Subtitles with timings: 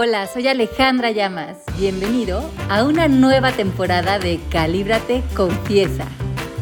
[0.00, 1.56] Hola, soy Alejandra Llamas.
[1.76, 6.06] Bienvenido a una nueva temporada de Calíbrate Confiesa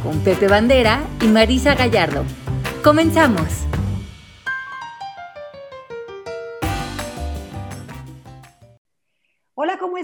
[0.02, 2.24] con Pepe Bandera y Marisa Gallardo.
[2.82, 3.66] ¡Comenzamos!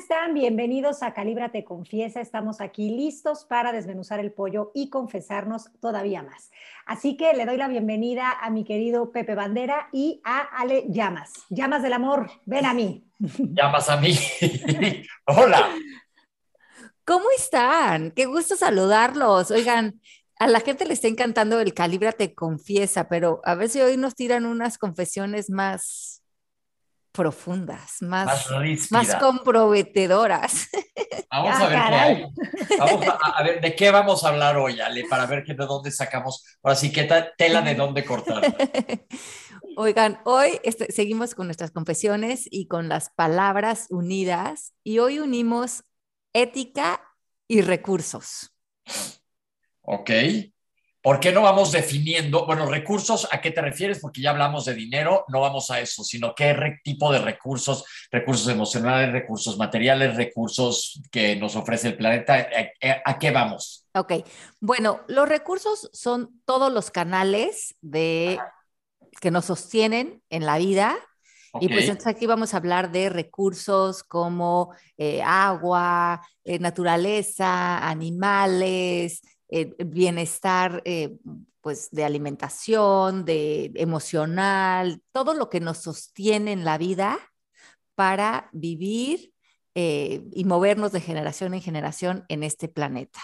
[0.03, 0.35] Están?
[0.35, 2.21] Bienvenidos a Calíbrate Confiesa.
[2.21, 6.51] Estamos aquí listos para desmenuzar el pollo y confesarnos todavía más.
[6.87, 11.33] Así que le doy la bienvenida a mi querido Pepe Bandera y a Ale Llamas.
[11.51, 13.07] Llamas del amor, ven a mí.
[13.21, 14.19] Llamas a mí.
[15.27, 15.69] Hola.
[17.05, 18.11] ¿Cómo están?
[18.11, 19.53] Qué gusto saludarlos.
[19.53, 20.01] Oigan,
[20.41, 24.17] a la gente le está encantando el Calíbrate Confiesa, pero a ver si hoy nos
[24.17, 26.12] tiran unas confesiones más
[27.13, 28.51] profundas, más,
[28.91, 30.69] más, comprometedoras.
[31.31, 32.27] Vamos a ver qué hay.
[32.79, 35.91] Vamos a, ver de qué vamos a hablar hoy, Ale, para ver que de dónde
[35.91, 37.09] sacamos, ahora sí, qué
[37.39, 38.43] tela de dónde cortar.
[39.77, 45.85] Oigan, hoy este, seguimos con nuestras confesiones y con las palabras unidas y hoy unimos
[46.35, 47.03] ética
[47.49, 48.55] y recursos.
[49.83, 50.11] Ok.
[51.03, 53.99] ¿Por qué no vamos definiendo, bueno, recursos, ¿a qué te refieres?
[53.99, 58.47] Porque ya hablamos de dinero, no vamos a eso, sino qué tipo de recursos, recursos
[58.49, 62.47] emocionales, recursos materiales, recursos que nos ofrece el planeta,
[63.05, 63.85] ¿a, qué vamos?
[63.95, 64.13] Ok,
[64.61, 68.39] bueno, los recursos son todos los canales de,
[69.21, 70.97] que nos sostienen en la vida,
[71.61, 79.21] Y pues entonces aquí vamos a hablar de recursos como eh, agua, eh, naturaleza, animales,
[79.55, 81.19] eh, bienestar eh,
[81.61, 87.19] pues de alimentación, de emocional, todo lo que nos sostiene en la vida
[87.95, 89.35] para vivir
[89.75, 93.21] eh, y movernos de generación en generación en este planeta.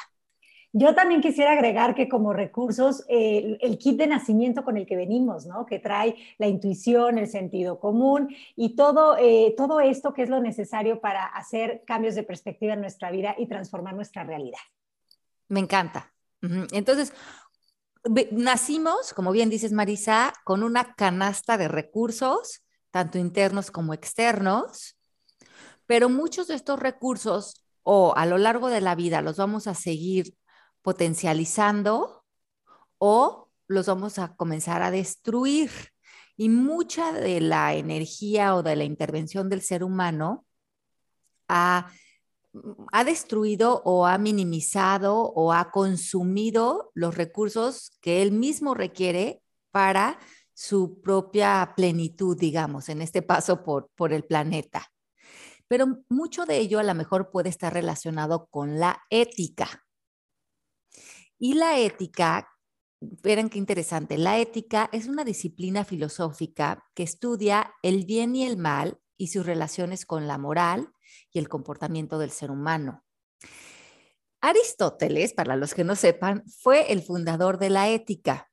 [0.75, 5.47] Yo también quisiera agregar que como recursos, el, kit de nacimiento con el que venimos,
[5.47, 5.65] ¿no?
[5.65, 9.17] Que trae la intuición, el sentido común y todo,
[9.57, 13.47] todo esto que es lo necesario para hacer cambios de perspectiva en nuestra vida y
[13.47, 14.61] transformar nuestra realidad.
[15.49, 16.13] Me encanta.
[16.41, 17.13] Entonces,
[18.31, 24.99] nacimos, como bien dices Marisa, con una canasta de recursos, tanto internos como externos,
[25.87, 29.75] pero muchos de estos recursos o a lo largo de la vida los vamos a
[29.75, 30.37] seguir
[30.83, 32.25] potencializando
[32.99, 35.71] o los vamos a comenzar a destruir.
[36.37, 40.47] Y mucha de la energía o de la intervención del ser humano
[41.49, 41.91] a
[42.93, 50.19] ha destruido o ha minimizado o ha consumido los recursos que él mismo requiere para
[50.55, 54.91] su propia plenitud, digamos, en este paso por, por el planeta.
[55.69, 59.85] Pero mucho de ello a lo mejor puede estar relacionado con la ética.
[61.39, 62.49] Y la ética,
[63.01, 68.57] verán qué interesante, la ética es una disciplina filosófica que estudia el bien y el
[68.57, 70.89] mal y sus relaciones con la moral,
[71.31, 73.05] y el comportamiento del ser humano.
[74.41, 78.49] Aristóteles, para los que no sepan, fue el fundador de la ética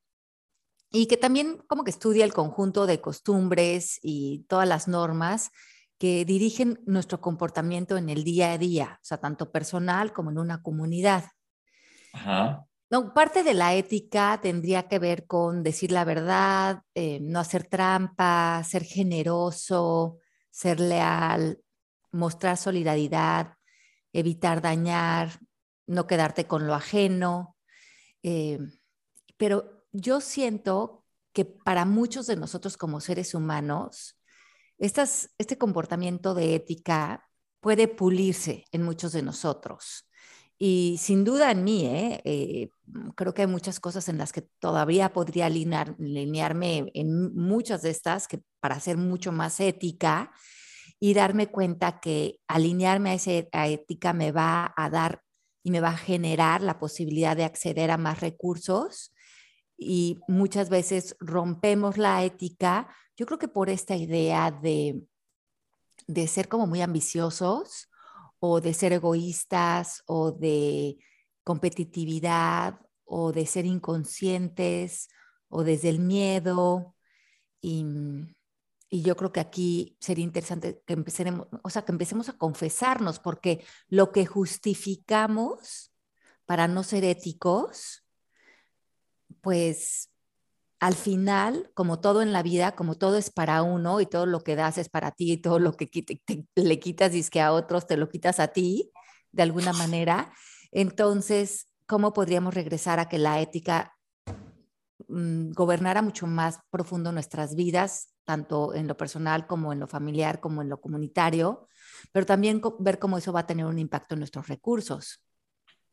[0.91, 5.51] y que también como que estudia el conjunto de costumbres y todas las normas
[5.97, 10.39] que dirigen nuestro comportamiento en el día a día, o sea, tanto personal como en
[10.39, 11.25] una comunidad.
[12.89, 17.65] No, parte de la ética tendría que ver con decir la verdad, eh, no hacer
[17.65, 20.19] trampa, ser generoso,
[20.55, 21.59] ser leal,
[22.13, 23.57] mostrar solidaridad,
[24.13, 25.37] evitar dañar,
[25.85, 27.57] no quedarte con lo ajeno.
[28.23, 28.59] Eh,
[29.35, 34.17] pero yo siento que para muchos de nosotros como seres humanos,
[34.77, 37.29] este comportamiento de ética
[37.59, 40.07] puede pulirse en muchos de nosotros.
[40.57, 42.21] Y sin duda en mí, ¿eh?
[42.23, 42.69] Eh,
[43.15, 48.27] creo que hay muchas cosas en las que todavía podría alinearme en muchas de estas
[48.27, 50.31] que para ser mucho más ética
[50.99, 55.21] y darme cuenta que alinearme a esa ética me va a dar
[55.61, 59.13] y me va a generar la posibilidad de acceder a más recursos
[59.77, 65.01] y muchas veces rompemos la ética, yo creo que por esta idea de,
[66.07, 67.89] de ser como muy ambiciosos
[68.47, 70.97] o de ser egoístas o de
[71.43, 75.09] competitividad o de ser inconscientes
[75.49, 76.95] o desde el miedo.
[77.61, 77.85] Y,
[78.89, 83.19] y yo creo que aquí sería interesante que empecemos, o sea, que empecemos a confesarnos,
[83.19, 85.91] porque lo que justificamos
[86.45, 88.05] para no ser éticos,
[89.41, 90.11] pues
[90.85, 94.41] al final, como todo en la vida, como todo es para uno y todo lo
[94.41, 95.89] que das es para ti y todo lo que
[96.53, 98.91] le quitas y es que a otros te lo quitas a ti,
[99.31, 100.31] de alguna manera,
[100.71, 103.97] entonces, ¿cómo podríamos regresar a que la ética
[105.07, 110.39] mm, gobernara mucho más profundo nuestras vidas, tanto en lo personal como en lo familiar,
[110.39, 111.67] como en lo comunitario,
[112.11, 115.19] pero también ver cómo eso va a tener un impacto en nuestros recursos.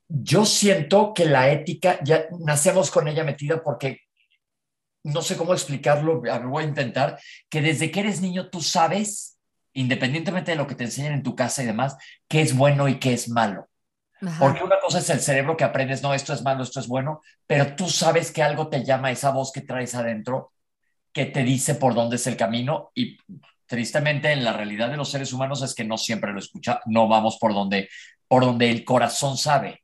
[0.06, 4.02] Yo siento que la ética, ya nacemos con ella metida porque
[5.04, 7.18] no sé cómo explicarlo, voy a intentar,
[7.48, 9.38] que desde que eres niño tú sabes,
[9.72, 11.96] independientemente de lo que te enseñan en tu casa y demás,
[12.28, 13.68] qué es bueno y qué es malo.
[14.38, 17.22] Porque una cosa es el cerebro que aprendes, no, esto es malo, esto es bueno,
[17.44, 20.52] pero tú sabes que algo te llama, esa voz que traes adentro,
[21.12, 23.16] que te dice por dónde es el camino y
[23.66, 27.08] tristemente en la realidad de los seres humanos es que no siempre lo escucha, no
[27.08, 27.88] vamos por donde,
[28.28, 29.81] por donde el corazón sabe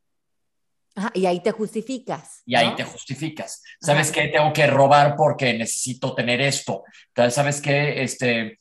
[1.15, 2.43] y ahí te justificas.
[2.47, 3.63] Y ahí te justificas.
[3.81, 4.29] ¿Sabes qué?
[4.29, 6.85] Tengo que robar porque necesito tener esto.
[7.09, 8.03] Entonces, ¿sabes qué?
[8.03, 8.59] Este,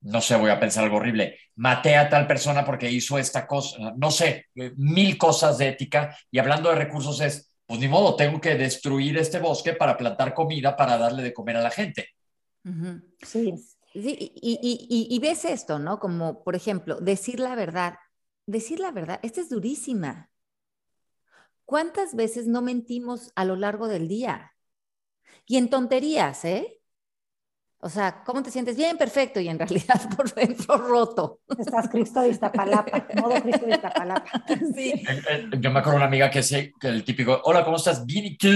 [0.00, 1.38] no sé, voy a pensar algo horrible.
[1.56, 3.92] Maté a tal persona porque hizo esta cosa.
[3.96, 4.46] No sé,
[4.76, 6.16] mil cosas de ética.
[6.30, 10.34] Y hablando de recursos es, pues ni modo, tengo que destruir este bosque para plantar
[10.34, 12.08] comida para darle de comer a la gente.
[13.22, 13.54] Sí.
[13.92, 15.98] sí y, y, y ves esto, ¿no?
[15.98, 17.94] Como, por ejemplo, decir la verdad.
[18.48, 20.30] Decir la verdad, esta es durísima
[21.66, 24.54] ¿Cuántas veces no mentimos a lo largo del día?
[25.46, 26.80] Y en tonterías, ¿eh?
[27.80, 28.74] O sea, ¿cómo te sientes?
[28.76, 31.40] Bien, perfecto, y en realidad por dentro roto.
[31.58, 34.44] Estás Cristo de Iztapalapa, modo Cristo de Iztapalapa.
[34.74, 35.04] Sí.
[35.58, 36.40] Yo me acuerdo una amiga que,
[36.80, 38.04] que el típico, hola, ¿cómo estás?
[38.06, 38.48] Bien, ¿y tú?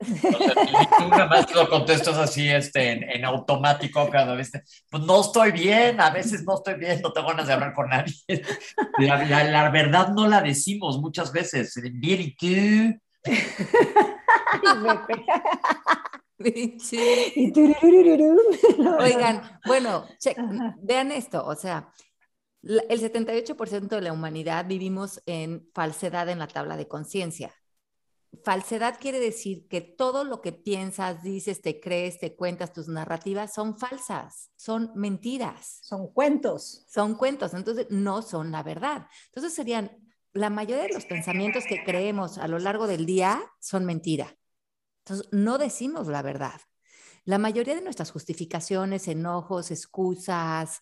[0.00, 0.04] O
[0.38, 0.54] sea,
[1.00, 4.50] y nada más lo contestas así este, en, automático cada vez.
[4.90, 7.88] Pues no estoy bien, a veces no estoy bien, no tengo ganas de hablar con
[7.88, 8.14] nadie.
[8.98, 11.74] La, la, verdad no la decimos muchas veces.
[11.92, 13.00] Bien, ¿y tú?
[19.00, 20.04] Oigan, bueno,
[20.82, 21.92] vean esto, o sea,
[22.62, 27.54] el 78% de la humanidad vivimos en falsedad en la tabla de conciencia.
[28.42, 33.52] Falsedad quiere decir que todo lo que piensas, dices, te crees, te cuentas, tus narrativas
[33.52, 35.78] son falsas, son mentiras.
[35.82, 36.84] Son cuentos.
[36.88, 39.06] Son cuentos, entonces no son la verdad.
[39.26, 39.90] Entonces serían,
[40.32, 44.34] la mayoría de los pensamientos que creemos a lo largo del día son mentira.
[45.04, 46.60] Entonces, no decimos la verdad.
[47.24, 50.80] La mayoría de nuestras justificaciones, enojos, excusas,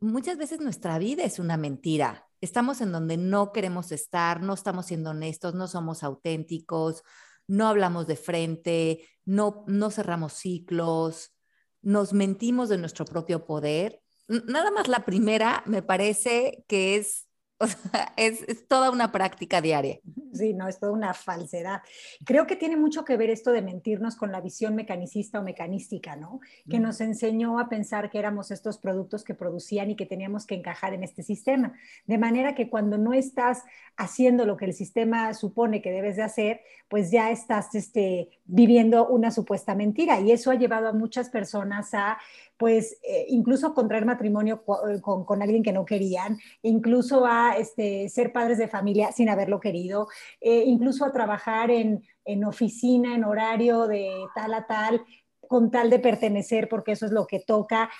[0.00, 2.26] muchas veces nuestra vida es una mentira.
[2.40, 7.02] Estamos en donde no queremos estar, no estamos siendo honestos, no somos auténticos,
[7.46, 11.34] no hablamos de frente, no, no cerramos ciclos,
[11.82, 14.00] nos mentimos de nuestro propio poder.
[14.28, 17.28] Nada más la primera me parece que es
[17.66, 19.98] sea, es, toda una práctica diaria.
[20.32, 21.80] Sí, no, es toda una falsedad.
[22.24, 26.16] Creo que tiene mucho que ver esto de mentirnos con la visión mecanicista o mecanística,
[26.16, 26.40] ¿no?
[26.68, 30.54] Que nos enseñó a pensar que éramos estos productos que producían y que teníamos que
[30.54, 31.72] encajar en este sistema.
[32.06, 33.62] De manera que cuando no estás
[33.96, 39.08] haciendo lo que el sistema supone que debes de hacer, pues ya estás este, viviendo
[39.08, 40.20] una supuesta mentira.
[40.20, 42.18] Y eso ha llevado a muchas personas a
[42.58, 48.32] pues eh, incluso contraer matrimonio eh, con, alguien que no querían, incluso a este, ser
[48.32, 50.08] padres de familia sin haberlo querido,
[50.40, 52.04] eh, incluso a trabajar en,
[52.44, 55.02] oficina, en horario de tal a tal,
[55.48, 57.90] con tal de pertenecer, porque eso es lo que toca,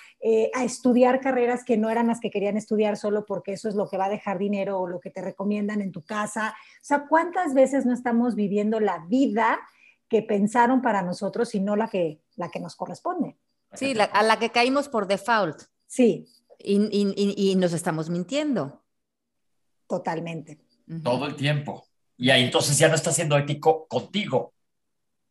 [0.53, 3.89] a estudiar carreras que no eran las que querían estudiar solo porque eso es lo
[3.89, 6.53] que va a dejar dinero o lo que te recomiendan en tu casa.
[6.75, 9.59] O sea, ¿cuántas veces no estamos viviendo la vida
[10.07, 13.35] que pensaron para nosotros y no la que, la que nos corresponde?
[13.73, 15.63] Sí, a la que caímos por default.
[15.85, 16.27] Sí.
[16.59, 18.83] Y, nos estamos mintiendo.
[19.87, 20.59] Totalmente.
[21.03, 21.85] Todo el tiempo.
[22.19, 24.53] Y ahí entonces ya no está siendo ético contigo.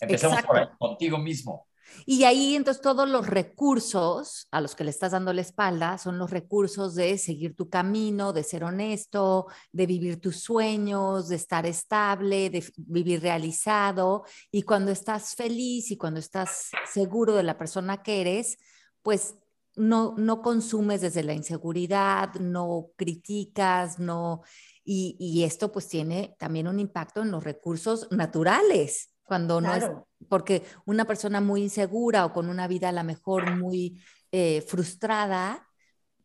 [0.01, 1.67] Empecemos por ahí, contigo mismo.
[2.07, 6.17] Y ahí entonces todos los recursos a los que le estás dando la espalda son
[6.17, 11.67] los recursos de seguir tu camino, de ser honesto, de vivir tus sueños, de estar
[11.67, 14.25] estable, de vivir realizado.
[14.51, 18.57] Y cuando estás feliz y cuando estás seguro de la persona que eres,
[19.03, 19.35] pues
[19.77, 24.43] no, no consumes desde la inseguridad, no criticas, no...
[24.91, 29.85] Y, y esto pues tiene también un impacto en los recursos naturales cuando no es,
[30.31, 34.01] porque una persona muy insegura o con una vida a lo mejor muy
[34.33, 35.69] eh, frustrada,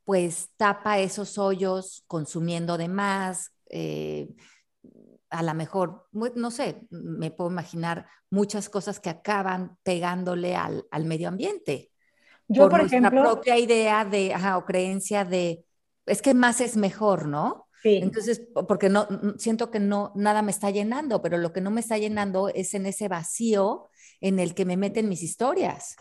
[0.06, 4.30] pues tapa esos hoyos consumiendo de más, eh,
[5.30, 11.04] a lo mejor, no sé, me puedo imaginar muchas cosas que acaban pegándole al, al
[11.04, 11.92] medio ambiente.
[12.48, 15.66] Yo, por, por nuestra propia idea de, ajá, o creencia de,
[16.06, 17.63] es que más es mejor, ¿no?
[17.84, 21.82] Entonces, porque no siento que no nada me está llenando, pero lo que no me
[21.82, 23.90] está llenando es en ese vacío
[24.22, 25.96] en el que me meten mis historias.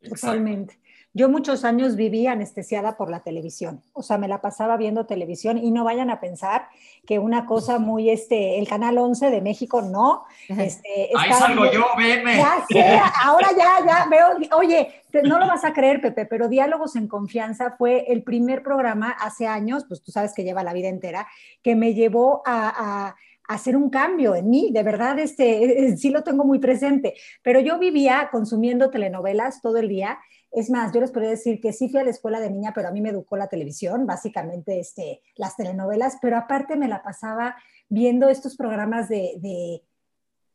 [0.00, 0.80] Totalmente.
[1.12, 5.58] Yo muchos años viví anestesiada por la televisión, o sea, me la pasaba viendo televisión
[5.58, 6.68] y no vayan a pensar
[7.04, 10.24] que una cosa muy, este, el Canal 11 de México, no.
[10.48, 12.36] Este, Ahí salgo yo, venme.
[12.36, 16.94] Ya sé, ahora ya, ya veo, oye, no lo vas a creer, Pepe, pero Diálogos
[16.94, 20.88] en Confianza fue el primer programa hace años, pues tú sabes que lleva la vida
[20.88, 21.26] entera,
[21.62, 23.16] que me llevó a,
[23.50, 27.80] hacer un cambio en mí, de verdad, este, sí lo tengo muy presente, pero yo
[27.80, 30.18] vivía consumiendo telenovelas todo el día.
[30.52, 32.88] Es más, yo les podría decir que sí fui a la escuela de niña, pero
[32.88, 37.56] a mí me educó la televisión, básicamente este, las telenovelas, pero aparte me la pasaba
[37.88, 39.82] viendo estos programas de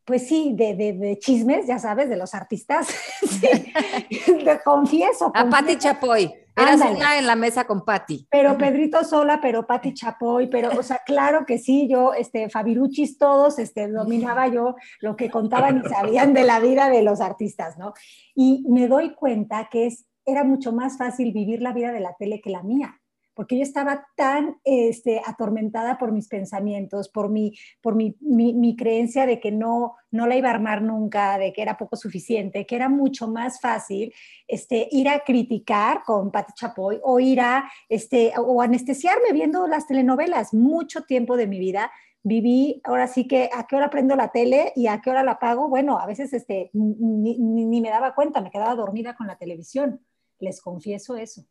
[0.06, 2.86] pues sí, de, de, chismes, ya sabes, de los artistas.
[3.40, 6.32] de, confieso, A Patti Chapoy.
[6.58, 8.26] Eras una en la mesa con Patti.
[8.30, 13.18] Pero Pedrito Sola, pero Patti Chapoy, pero, o sea, claro que sí, yo, este, Fabiruchis
[13.18, 17.76] todos, este, dominaba yo lo que contaban y sabían de la vida de los artistas,
[17.76, 17.92] ¿no?
[18.34, 22.14] Y me doy cuenta que es, era mucho más fácil vivir la vida de la
[22.14, 23.00] tele que la mía
[23.36, 27.52] porque yo estaba tan este, atormentada por mis pensamientos, por, mi,
[27.82, 31.60] por mi, mi, creencia de que no, no la iba a armar nunca, de que
[31.60, 34.12] era poco suficiente, que era mucho más fácil
[34.48, 39.86] este, ir a criticar con Pati Chapoy o ir a, este, o anestesiarme viendo las
[39.86, 40.54] telenovelas.
[40.54, 44.72] Mucho tiempo de mi vida viví, ahora sí que a qué hora prendo la tele
[44.74, 45.68] y a qué hora la apago.
[45.68, 50.00] Bueno, a veces este, ni, ni me daba cuenta, me quedaba dormida con la televisión.
[50.38, 51.44] Les confieso eso.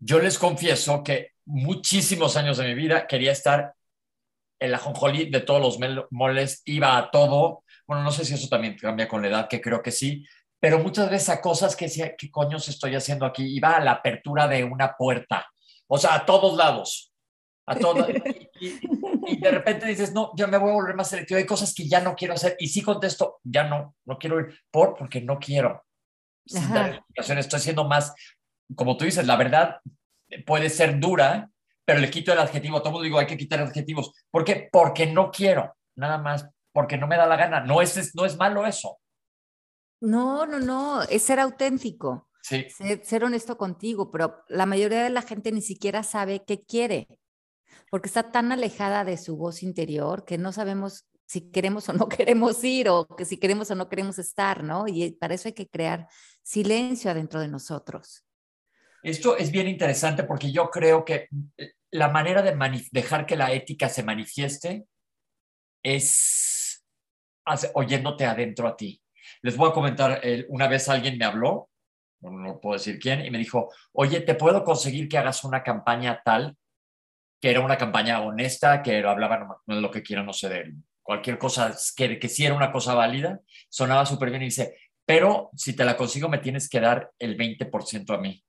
[0.00, 3.74] Yo les confieso que muchísimos años de mi vida quería estar
[4.58, 7.64] en la jonjolí de todos los moles, iba a todo.
[7.86, 10.26] Bueno, no sé si eso también cambia con la edad, que creo que sí,
[10.58, 13.44] pero muchas veces a cosas que decía, ¿qué coños estoy haciendo aquí?
[13.44, 15.46] Iba a la apertura de una puerta,
[15.86, 17.12] o sea, a todos lados,
[17.66, 17.74] a
[18.60, 21.88] y, de repente dices, no, ya me voy a volver más selectivo, hay cosas que
[21.88, 22.56] ya no quiero hacer.
[22.58, 25.84] Y sí contesto, ya no, no quiero ir, por, porque no quiero.
[27.14, 28.12] Estoy siendo más
[28.74, 29.80] como tú dices, la verdad
[30.46, 31.50] puede ser dura,
[31.84, 32.80] pero le quito el adjetivo.
[32.80, 34.12] Todo mundo digo, hay que quitar adjetivos.
[34.30, 34.68] ¿Por qué?
[34.70, 37.60] Porque no quiero, nada más, porque no me da la gana.
[37.60, 38.98] No es, no es malo eso.
[40.00, 42.28] No, no, no, es ser auténtico.
[42.42, 42.66] Sí.
[43.02, 47.06] Ser, honesto contigo, pero la mayoría de la gente ni siquiera sabe qué quiere,
[47.90, 52.08] porque está tan alejada de su voz interior que no sabemos si queremos o no
[52.08, 54.86] queremos ir o que si queremos o no queremos estar, ¿no?
[54.88, 56.08] Y para eso hay que crear
[56.42, 58.24] silencio adentro de nosotros.
[59.02, 61.28] Esto es bien interesante porque yo creo que
[61.90, 62.54] la manera de
[62.92, 64.84] dejar que la ética se manifieste
[65.82, 66.84] es
[67.74, 69.02] oyéndote adentro a ti.
[69.42, 71.70] Les voy a comentar, una vez alguien me habló,
[72.20, 76.20] no, puedo decir quién, y me dijo, oye, ¿te puedo conseguir que hagas una campaña
[76.22, 76.56] tal?
[77.40, 81.38] Que era una campaña honesta, que hablaba de lo que quiera, no sé, de cualquier
[81.38, 83.40] cosa, que, que sí era una cosa válida,
[83.70, 84.76] sonaba súper bien y dice,
[85.06, 88.44] pero si te la consigo me tienes que dar el 20% a mí.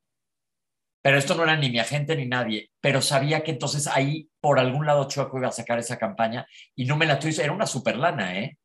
[1.02, 4.60] Pero esto no era ni mi agente ni nadie, pero sabía que entonces ahí por
[4.60, 7.66] algún lado Chueco iba a sacar esa campaña y no me la tuve, era una
[7.66, 8.58] super lana, ¿eh?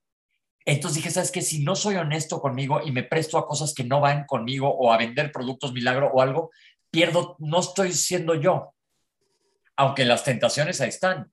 [0.67, 1.43] Entonces dije, ¿sabes qué?
[1.43, 4.93] Si no soy honesto conmigo y me presto a cosas que no van conmigo o
[4.93, 6.51] a vender productos milagro o algo,
[6.91, 8.75] pierdo, no estoy siendo yo.
[9.77, 11.31] Aunque las tentaciones ahí están.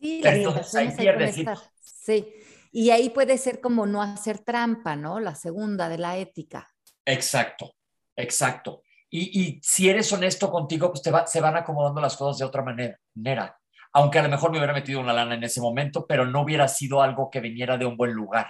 [0.00, 1.46] Sí, las tentaciones ahí
[1.80, 2.34] Sí,
[2.72, 5.20] y ahí puede ser como no hacer trampa, ¿no?
[5.20, 6.74] La segunda de la ética.
[7.04, 7.76] Exacto,
[8.16, 8.82] exacto.
[9.16, 13.56] Y, si eres honesto contigo, pues te se van acomodando las cosas de otra manera.
[13.92, 16.66] Aunque a lo mejor me hubiera metido una lana en ese momento, pero no hubiera
[16.66, 18.48] sido algo que viniera de un buen lugar.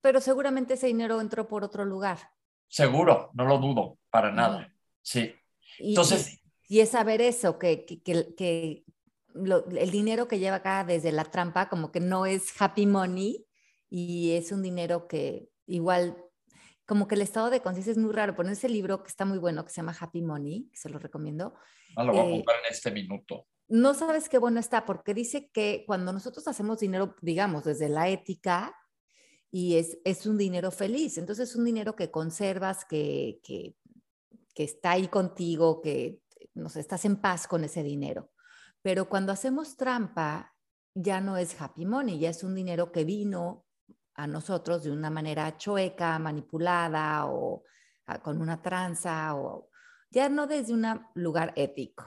[0.00, 2.18] Pero seguramente ese dinero entró por otro lugar.
[2.66, 4.72] Seguro, no lo dudo, para nada.
[5.02, 5.34] Sí.
[5.78, 6.40] Entonces.
[6.66, 8.84] Y, es saber eso, que, que, que,
[9.34, 13.44] el dinero que lleva acá desde la trampa, como que no es happy money
[13.90, 16.16] y es un dinero que igual
[16.90, 18.34] como que el estado de conciencia es muy raro.
[18.34, 20.98] Poner ese libro que está muy bueno, que se llama Happy Money, que se lo
[20.98, 21.54] recomiendo.
[21.96, 23.46] No lo voy a eh, comprar en este minuto.
[23.68, 28.08] No sabes qué bueno está, porque dice que cuando nosotros hacemos dinero, digamos, desde la
[28.08, 28.76] ética,
[29.52, 33.76] y es, es un dinero feliz, entonces es un dinero que conservas, que, que,
[34.52, 36.18] que está ahí contigo, que
[36.54, 38.32] nos estás en paz con ese dinero.
[38.82, 40.56] Pero cuando hacemos trampa,
[40.92, 43.64] ya no es happy money, ya es un dinero que vino
[44.20, 47.64] a nosotros de una manera chueca, manipulada o
[48.06, 49.70] ah, con una tranza o
[50.10, 50.84] ya no desde un
[51.14, 52.04] lugar ético.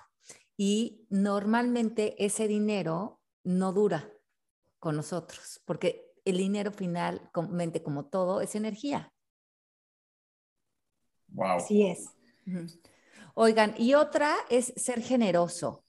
[0.55, 4.07] Y normalmente ese dinero no dura
[4.77, 9.11] con nosotros, porque el dinero finalmente, como todo, es energía.
[11.29, 11.57] Wow.
[11.57, 12.09] Así es.
[13.33, 15.82] Oigan, y otra es ser generoso.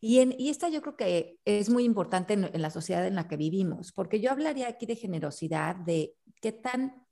[0.00, 3.28] Y, en, y esta yo creo que es muy importante en, la sociedad en la
[3.28, 7.06] que vivimos, porque yo hablaría aquí de generosidad, de qué tan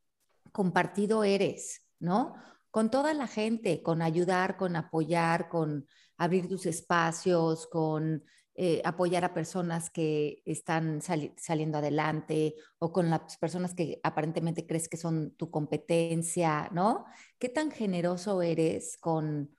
[0.53, 2.35] compartido eres, ¿no?
[2.77, 5.87] con toda la gente, con ayudar, con apoyar, con
[6.19, 8.23] abrir tus espacios, con
[8.55, 14.91] eh, apoyar a personas que están saliendo adelante o con las personas que aparentemente crees
[14.91, 17.07] que son tu competencia, ¿no?
[17.39, 19.57] ¿Qué tan generoso eres con,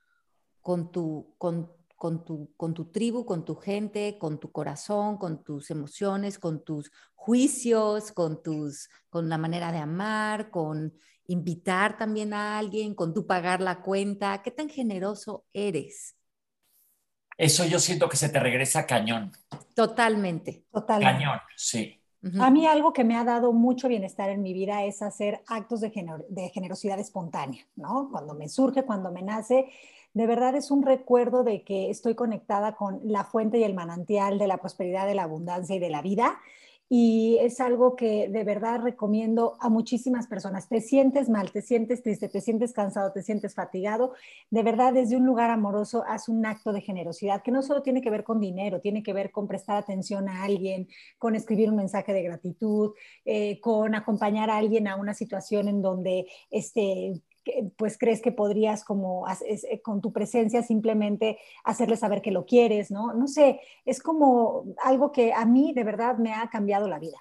[0.62, 5.44] con, tu, con, con, tu, con tu tribu, con tu gente, con tu corazón, con
[5.44, 10.94] tus emociones, con tus juicios, con, tus, con la manera de amar, con
[11.26, 14.42] invitar también a alguien, con tu pagar la cuenta?
[14.42, 16.18] ¿Qué tan generoso eres?
[17.38, 19.32] eso yo siento que se te regresa cañón.
[19.76, 20.66] Totalmente.
[20.72, 21.24] Totalmente.
[21.24, 22.02] Cañón, sí.
[22.40, 25.82] A mí algo que me ha dado mucho bienestar en mi vida es hacer actos
[25.82, 25.92] de,
[26.30, 28.10] de, generosidad espontánea, ¿no?
[28.12, 29.72] Cuando me surge, cuando me nace,
[30.18, 34.40] de verdad es un recuerdo de que estoy conectada con la fuente y el manantial
[34.40, 36.40] de la prosperidad, de la abundancia y de la vida
[36.90, 40.70] y es algo que de verdad recomiendo a muchísimas personas.
[40.70, 44.14] Te sientes mal, te sientes triste, te sientes cansado, te sientes fatigado,
[44.50, 48.02] de verdad desde un lugar amoroso haz un acto de generosidad que no solo tiene
[48.02, 51.76] que ver con dinero, tiene que ver con prestar atención a alguien, con escribir un
[51.76, 52.94] mensaje de gratitud,
[53.26, 57.22] eh, con acompañar a alguien a una situación en donde este,
[57.76, 62.92] pues crees que podrías como eh, con tu presencia simplemente hacerle saber que lo quieres,
[62.92, 63.14] ¿no?
[63.14, 67.18] No sé, es como algo que a mí de verdad me ha cambiado la vida.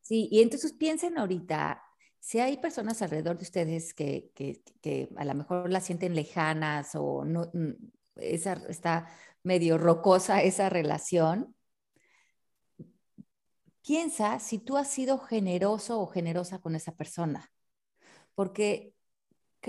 [0.00, 1.82] Sí, y entonces piensen ahorita,
[2.20, 7.24] si hay personas alrededor de ustedes que, que, a lo mejor la sienten lejanas o
[7.24, 7.72] no, mm,
[8.16, 9.08] esa, está
[9.42, 11.56] medio rocosa esa relación,
[13.82, 17.50] piensa si tú has sido generoso o generosa con esa persona.
[18.34, 18.92] Porque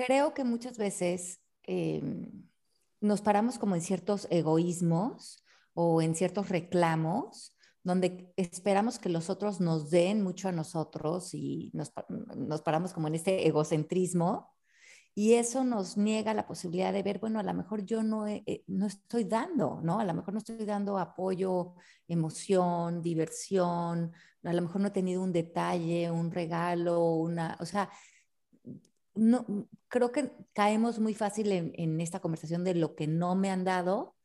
[0.05, 2.31] creo que muchas veces em,
[3.01, 9.59] nos paramos como en ciertos egoísmos o en ciertos reclamos donde esperamos que los otros
[9.59, 11.91] nos den mucho a nosotros y nos,
[12.61, 14.53] paramos como en este egocentrismo
[15.15, 18.63] y eso nos niega la posibilidad de ver, bueno, a lo mejor yo no, eh,
[18.67, 19.99] no estoy dando, ¿no?
[19.99, 21.73] A lo mejor no estoy dando apoyo,
[22.07, 24.11] emoción, diversión,
[24.43, 27.89] a lo mejor no he tenido un detalle, un regalo, una, o sea,
[29.17, 33.63] no, creo que caemos muy fácil en, esta conversación de lo que no me han
[33.63, 34.15] dado,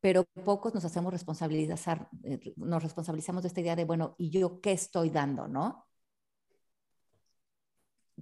[0.00, 4.60] pero pocos nos hacemos responsabilizar, eh, nos responsabilizamos de esta idea de, bueno, ¿y yo
[4.60, 5.86] qué estoy dando, no?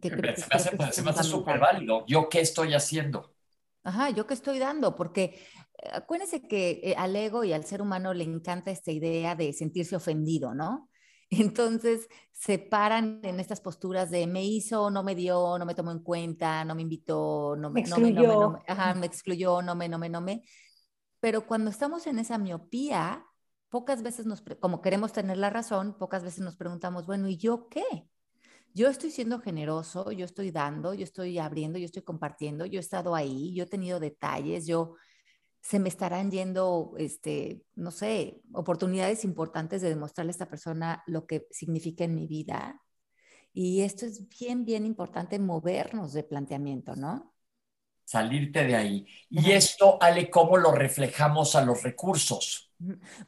[0.00, 2.04] se me hace súper válido.
[2.06, 3.34] ¿Yo qué estoy haciendo?
[3.82, 4.96] Ajá, ¿yo qué estoy dando?
[4.96, 5.40] Porque
[5.82, 9.52] eh, acuérdense que eh, al ego y al ser humano le encanta esta idea de
[9.52, 10.90] sentirse ofendido, ¿no?
[11.30, 15.90] Entonces se paran en estas posturas de me hizo, no me dio, no me tomó
[15.90, 19.98] en cuenta, no me invitó, no me, excluyó, no me, me excluyó, no me, no
[19.98, 20.44] me, no me.
[21.20, 23.24] Pero cuando estamos en esa miopía,
[23.68, 27.68] pocas veces nos, como queremos tener la razón, pocas veces nos preguntamos, bueno, ¿y yo
[27.68, 27.84] qué?
[28.74, 32.80] Yo estoy siendo generoso, yo estoy dando, yo estoy abriendo, yo estoy compartiendo, yo he
[32.80, 34.96] estado ahí, yo he tenido detalles, yo
[35.66, 41.26] se me estarán yendo, este, no sé, oportunidades importantes de demostrarle a esta persona lo
[41.26, 42.80] que significa en mi vida.
[43.52, 47.34] Y esto es bien, bien importante, movernos de planteamiento, ¿no?
[48.04, 49.06] Salirte de ahí.
[49.28, 52.72] Y esto, Ale, ¿cómo lo reflejamos a los recursos?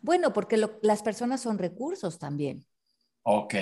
[0.01, 2.64] Bueno, porque las personas son recursos también.
[3.24, 3.55] Ok.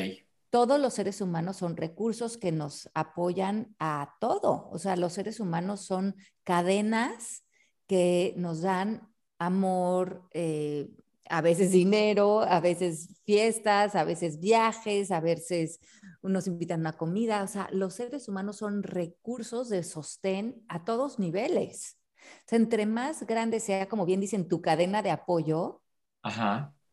[0.51, 4.69] Todos los seres humanos son recursos que nos apoyan a todo.
[4.71, 7.45] O sea, los seres humanos son cadenas
[7.87, 10.90] que nos dan amor, eh,
[11.29, 15.81] a veces dinero, a veces fiestas, a veces viajes, a veces
[16.22, 17.42] nos invitan a una comida.
[17.42, 21.99] O sea, los seres humanos son recursos de sostén a todos niveles.
[22.18, 25.83] O sea, entre más grande sea, como bien dicen, tu cadena de apoyo,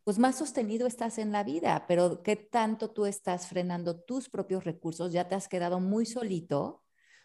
[0.03, 1.85] pues más sostenido estás en la vida.
[1.87, 5.11] Pero ¿qué tanto tú estás frenando tus propios recursos?
[5.13, 6.82] Ya te has quedado muy solito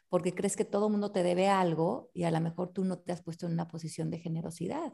[0.09, 2.99] porque crees que todo el mundo te debe algo y a lo mejor tú no
[2.99, 4.93] te has puesto en una posición de generosidad.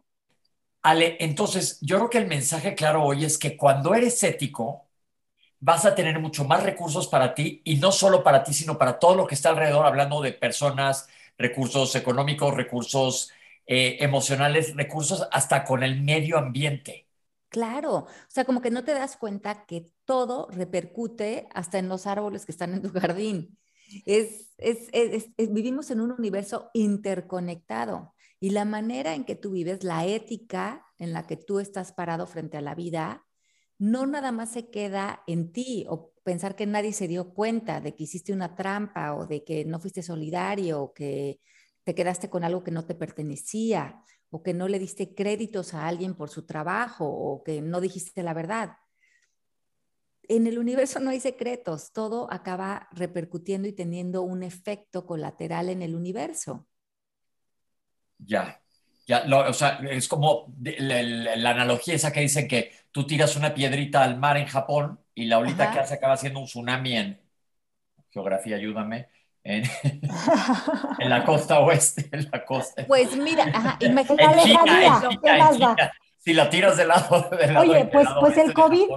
[0.83, 4.87] Ale, entonces yo creo que el mensaje claro hoy es que cuando eres ético,
[5.61, 8.99] vas a tener mucho más recursos para ti y no solo para ti, sino para
[8.99, 13.33] todo lo que está alrededor, hablando de personas, recursos económicos, recursos
[13.67, 17.07] eh, emocionales, recursos hasta con el medio ambiente.
[17.49, 22.07] Claro, o sea, como que no te das cuenta que todo repercute hasta en los
[22.09, 23.57] árboles que están en tu jardín.
[24.07, 24.53] Es,
[25.37, 31.13] vivimos en un universo interconectado y la manera en que tú vives, la ética en
[31.13, 33.27] la que tú estás parado frente a la vida,
[33.79, 37.95] no nada más se queda en ti o pensar que nadie se dio cuenta de
[37.95, 41.41] que hiciste una trampa o de que no fuiste solidario o que
[41.85, 45.87] te quedaste con algo que no te pertenecía o que no le diste créditos a
[45.87, 48.77] alguien por su trabajo o que no dijiste la verdad
[50.29, 55.83] en el universo no hay secretos, todo acaba repercutiendo y teniendo un efecto colateral en
[55.83, 56.67] el universo.
[58.19, 58.61] Ya,
[59.07, 64.03] ya, o sea, es como la, analogía esa que dicen que tú tiras una piedrita
[64.03, 67.21] al mar en Japón y la olita que hace acaba siendo un tsunami en,
[68.11, 69.09] geografía, ayúdame,
[69.43, 69.65] en,
[71.11, 72.87] la costa oeste, en la costa.
[72.87, 74.57] Pues mira, imagínate.
[76.19, 78.89] si la tiras del lado, del Oye, pues, pues el COVID,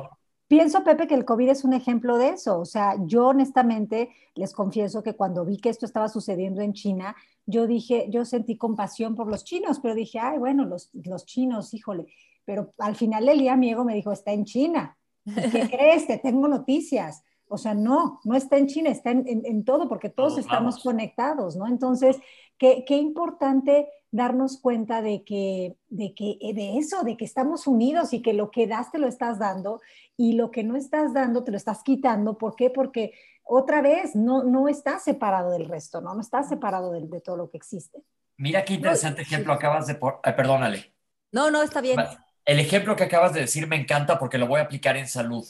[0.48, 2.60] Pienso, Pepe, que el COVID es un ejemplo de eso.
[2.60, 7.16] O sea, yo honestamente les confieso que cuando vi que esto estaba sucediendo en China,
[7.46, 11.74] yo dije, yo sentí compasión por los chinos, pero dije, ay, bueno, los, los chinos,
[11.74, 12.08] híjole.
[12.46, 14.98] Pero al final el día mi ego me dijo, está en China.
[15.26, 16.08] ¿Qué crees?
[16.08, 17.24] Te tengo noticias.
[17.50, 21.56] O sea, no, no está en China, está en, en, todo, porque todos estamos conectados,
[21.56, 21.68] ¿no?
[21.68, 22.18] Entonces,
[22.58, 28.14] qué, qué importante darnos cuenta de que, de que, de eso, de que estamos unidos
[28.14, 29.82] y que lo que das te lo estás dando
[30.16, 32.38] y lo que no estás dando te lo estás quitando.
[32.38, 32.70] ¿Por qué?
[32.70, 36.14] Porque otra vez no, no estás separado del resto, ¿no?
[36.14, 38.04] No estás separado de, de todo lo que existe.
[38.38, 39.96] Mira qué interesante ejemplo acabas de...
[39.96, 40.22] Por...
[40.22, 40.94] perdónale.
[41.32, 41.98] No, no, está bien.
[42.46, 45.46] El ejemplo que acabas de decir me encanta porque lo voy a aplicar en salud.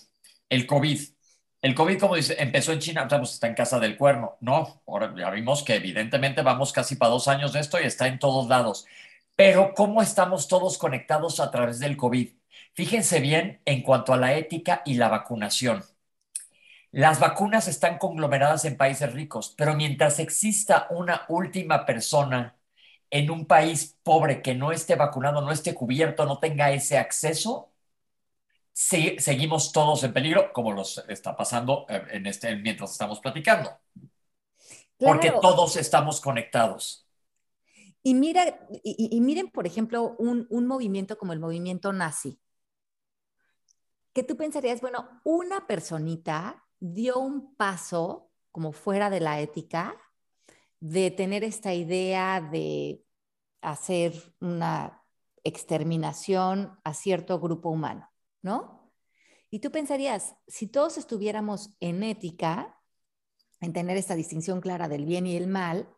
[0.49, 0.99] El COVID.
[1.67, 4.37] El COVID, como dice, empezó en China, pues está en casa del cuerno.
[4.39, 8.07] No, ahora ya vimos que evidentemente vamos casi para dos años de esto y está
[8.07, 8.85] en todos lados.
[9.35, 12.29] Pero ¿cómo estamos todos conectados a través del COVID?
[12.73, 15.83] Fíjense bien en cuanto a la ética y la vacunación.
[16.91, 22.55] Las vacunas están conglomeradas en países ricos, pero mientras exista una última persona
[23.09, 27.71] en un país pobre que no esté vacunado, no esté cubierto, no tenga ese acceso,
[28.77, 33.71] seguimos todos en peligro, como los está pasando eh, en este, mientras estamos platicando.
[34.99, 37.07] Porque todos estamos conectados.
[38.03, 42.39] Y, mira, y, miren, por ejemplo, un, un, movimiento como el movimiento nazi
[44.13, 49.95] que tú pensarías, bueno, una personita dio un paso como fuera de la ética,
[50.79, 53.03] de tener esta idea de
[53.61, 55.03] hacer una
[55.43, 58.09] exterminación a cierto grupo humano,
[58.47, 58.91] ¿no?
[59.49, 62.79] Y tú pensarías, si todos estuviéramos en ética,
[63.61, 65.89] en tener esta distinción clara del bien y el mal,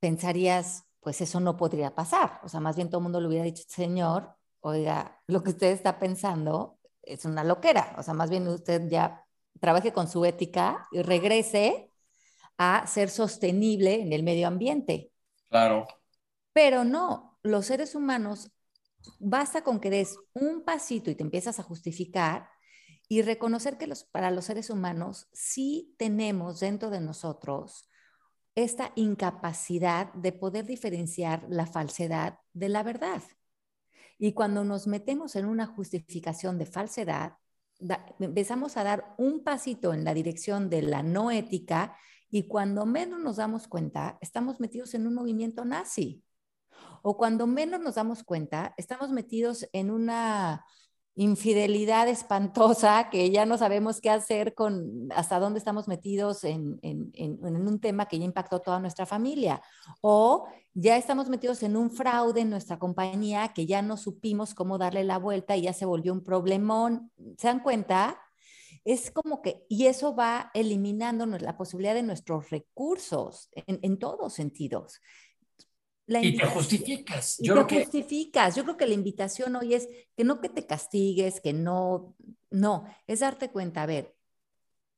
[0.00, 2.40] pensarías, pues eso no podría pasar.
[2.44, 5.68] O sea, más bien todo el mundo le hubiera dicho, Señor, oiga, lo que usted
[5.68, 7.94] está pensando es una loquera.
[7.98, 9.24] O sea, más bien usted ya
[9.60, 11.90] trabaje con su ética y regrese
[12.58, 15.12] a ser sostenible en el medio ambiente.
[15.48, 15.86] Claro.
[16.52, 18.50] Pero no, los seres humanos,
[19.18, 22.48] basta con que des un pasito y te empiezas a justificar
[23.08, 27.88] y reconocer que los, para los seres humanos sí tenemos dentro de nosotros
[28.54, 33.22] esta incapacidad de poder diferenciar la falsedad de la verdad.
[34.18, 37.34] Y cuando nos metemos en una justificación de falsedad,
[38.20, 41.96] empezamos a dar un pasito en la dirección de la no ética
[42.30, 46.24] y cuando menos nos damos cuenta, estamos metidos en un movimiento nazi.
[47.02, 50.64] O cuando menos nos damos cuenta, estamos metidos en una
[51.14, 57.80] infidelidad espantosa que ya no sabemos qué hacer con hasta dónde estamos metidos en, un
[57.80, 59.60] tema que ya impactó toda nuestra familia.
[60.00, 64.78] O ya estamos metidos en un fraude en nuestra compañía que ya no supimos cómo
[64.78, 67.10] darle la vuelta y ya se volvió un problemón.
[67.36, 68.18] ¿Se dan cuenta?
[68.84, 74.32] Es como que, y eso va eliminando la posibilidad de nuestros recursos en, en todos
[74.32, 75.00] sentidos
[76.06, 77.38] y te justificas.
[77.38, 78.56] Yo te justificas.
[78.56, 82.14] Yo creo que la invitación hoy es que no que te castigues, que no,
[82.50, 84.14] no, es darte cuenta, a ver,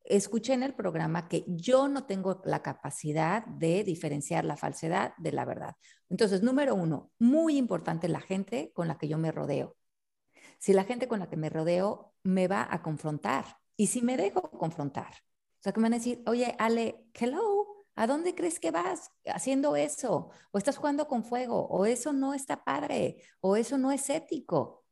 [0.04, 5.32] escuché en el programa que yo no tengo la capacidad de diferenciar la falsedad de
[5.32, 5.76] la verdad.
[6.08, 9.76] Entonces, número uno, muy importante la gente con la que yo me rodeo.
[10.58, 14.16] Si la gente con la que me rodeo me va a confrontar y si me
[14.16, 17.53] dejo confrontar, o sea, que me van a decir, oye, Ale, hello,
[17.96, 20.30] ¿A dónde crees que vas haciendo eso?
[20.50, 24.84] O estás jugando con fuego, o eso no está padre, o eso no es ético.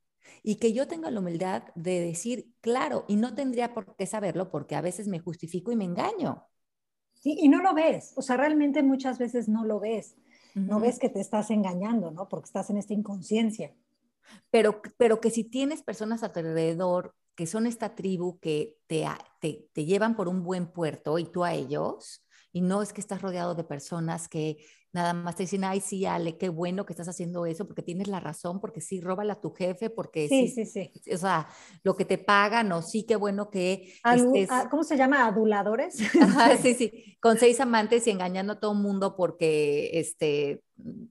[0.42, 4.50] Y que yo tenga la humildad de decir, claro, y no tendría por qué saberlo
[4.50, 6.46] porque a veces me justifico y me engaño.
[7.14, 10.16] Sí, y no lo ves, o sea, realmente muchas veces no lo ves.
[10.54, 12.28] No ves que te estás engañando, ¿no?
[12.28, 13.74] Porque estás en esta inconsciencia.
[14.50, 19.06] Pero, pero que si tienes personas alrededor que son esta tribu que te,
[19.40, 23.00] te, te llevan por un buen puerto y tú a ellos, y no es que
[23.00, 24.58] estás rodeado de personas que
[24.92, 28.08] nada más te dicen, ay, sí, Ale, qué bueno que estás haciendo eso, porque tienes
[28.08, 31.48] la razón, porque sí, róbala a tu jefe, porque sí, sí, sí, O sea,
[31.82, 33.94] lo que te pagan, o sí, qué bueno que...
[34.04, 35.26] Ah, ¿Cómo se llama?
[35.26, 35.96] ¿Aduladores?
[36.62, 40.62] sí, sí, con seis amantes y engañando a todo el mundo porque este,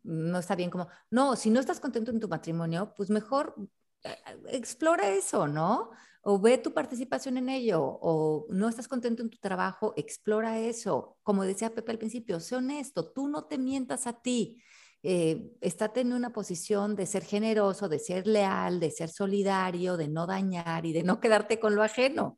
[0.04, 0.88] no está bien como...
[1.10, 3.56] No, si no estás contento en tu matrimonio, pues mejor
[4.04, 4.16] eh,
[4.52, 5.90] explora eso, ¿no?
[6.24, 11.18] O ve tu participación en ello, o no estás contento en tu trabajo, explora eso.
[11.24, 14.62] Como decía Pepe al principio, sé honesto, tú no te mientas a ti.
[15.04, 20.08] Eh, estate en una posición de ser generoso, de ser leal, de ser solidario, de
[20.08, 22.38] no dañar y de no quedarte con lo ajeno.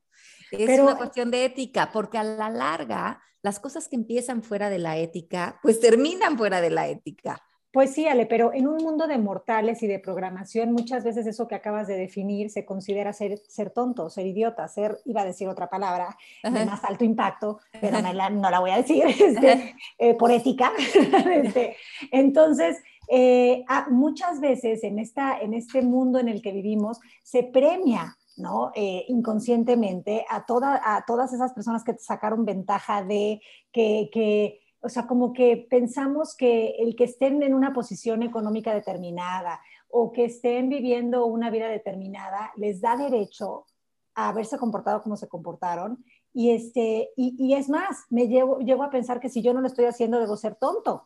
[0.52, 4.80] Es una cuestión de ética, porque a la larga, las cosas que empiezan fuera de
[4.80, 7.44] la ética, pues terminan fuera de la ética.
[7.74, 11.48] Pues sí, Ale, pero en un mundo de mortales y de programación, muchas veces eso
[11.48, 15.48] que acabas de definir se considera ser, ser tonto, ser idiota, ser, iba a decir
[15.48, 18.00] otra palabra, de más alto impacto, pero
[18.32, 20.72] no la, voy a decir, este, eh, por ética.
[21.34, 21.76] Este,
[22.12, 28.16] entonces, eh, muchas veces en, esta, en este mundo en el que vivimos se premia
[28.38, 28.72] ¿no?
[28.76, 34.90] Eh, inconscientemente a, toda, a todas esas personas que sacaron ventaja de que, que o
[34.90, 40.26] sea, como que pensamos que el que estén en una posición económica determinada o que
[40.26, 43.66] estén viviendo una vida determinada les da derecho
[44.14, 46.04] a haberse comportado como se comportaron.
[46.34, 49.68] Y, este, y, es más, me llevo, llevo a pensar que si yo no lo
[49.68, 51.04] estoy haciendo, debo ser tonto.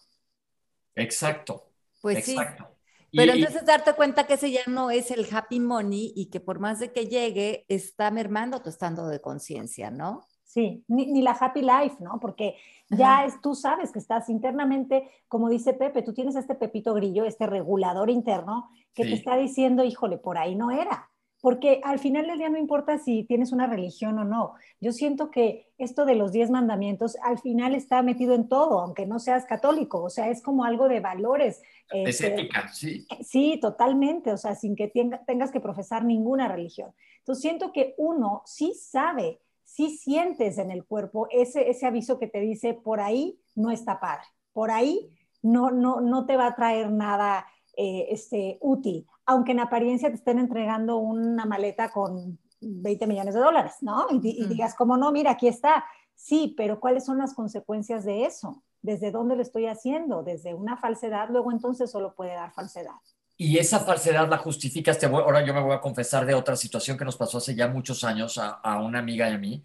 [0.96, 1.70] Exacto.
[2.02, 2.68] Pues Exacto.
[2.68, 3.18] sí.
[3.18, 6.60] Pero entonces darte cuenta que ese ya no es el happy money y que por
[6.60, 10.26] más de que llegue, está mermando tu estado de conciencia, ¿no?
[10.58, 12.20] Sí, ni, la happy life, ¿no?
[12.20, 12.56] Porque
[12.90, 17.26] ya es, tú sabes que estás internamente, como dice Pepe, tú tienes este pepito grillo,
[17.26, 21.12] este regulador interno que te está diciendo, híjole, por ahí no era.
[21.42, 24.56] Porque al final del día no importa si tienes una religión o no.
[24.82, 29.06] Yo siento que esto de los diez mandamientos al final está metido en todo, aunque
[29.06, 30.02] no seas católico.
[30.02, 31.62] O sea, es como algo de valores.
[31.92, 33.06] Es este, ética, sí.
[33.22, 34.34] Sí, totalmente.
[34.34, 34.92] O sea, sin que
[35.28, 36.96] tengas que profesar ninguna religión.
[37.20, 42.28] Entonces siento que uno sí sabe si sientes en el cuerpo ese, ese aviso que
[42.28, 45.10] te dice, por ahí no está padre, por ahí
[45.42, 50.16] no, no, no te va a traer nada eh, este, útil, aunque en apariencia te
[50.16, 54.08] estén entregando una maleta con 20 millones de dólares, ¿no?
[54.10, 55.84] Y, digas, como no, mira, aquí está.
[56.16, 58.64] Sí, pero ¿cuáles son las consecuencias de eso?
[58.82, 60.24] ¿Desde dónde lo estoy haciendo?
[60.24, 62.96] Desde una falsedad, luego entonces solo puede dar falsedad.
[63.40, 65.02] Y esa falsedad la justificas.
[65.04, 68.04] ahora yo me voy a confesar de otra situación que nos pasó hace ya muchos
[68.04, 69.64] años a, una amiga y a mí.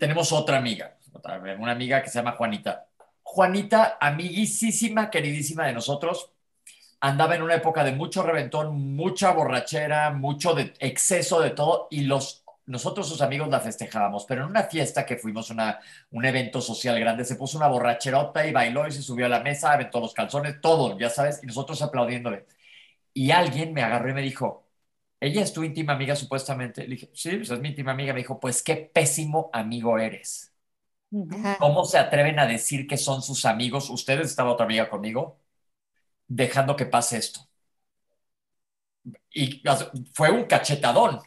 [0.00, 0.96] Tenemos otra amiga,
[1.58, 2.86] una amiga que se llama Juanita.
[3.22, 6.30] Juanita, amiguísima, queridísima de nosotros,
[7.00, 12.44] andaba en una época de mucho reventón, mucha borrachera, mucho exceso de todo y los
[12.66, 15.80] nosotros sus amigos la festejábamos, pero en una fiesta que fuimos una,
[16.12, 19.40] un evento social grande, se puso una borracherota y bailó y se subió a la
[19.40, 22.46] mesa, aventó los calzones, todo, ya sabes, y nosotros aplaudiéndole
[23.14, 24.66] y alguien me agarró y me dijo,
[25.20, 26.82] ella es tu íntima amiga supuestamente.
[26.82, 28.12] Le dije, sí, pues es mi íntima amiga.
[28.12, 30.52] Me dijo, pues qué pésimo amigo eres.
[31.58, 33.88] ¿Cómo se atreven a decir que son sus amigos?
[33.88, 35.38] Ustedes, estaba otra amiga conmigo,
[36.26, 37.40] dejando que pase esto.
[39.30, 39.62] Y
[40.12, 41.20] fue un cachetadón.